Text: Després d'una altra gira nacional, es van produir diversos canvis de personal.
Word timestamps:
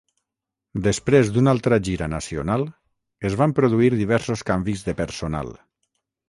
Després 0.85 1.27
d'una 1.35 1.53
altra 1.55 1.77
gira 1.87 2.07
nacional, 2.13 2.65
es 3.31 3.37
van 3.43 3.53
produir 3.61 3.93
diversos 4.01 4.43
canvis 4.51 4.83
de 4.89 4.97
personal. 5.05 5.55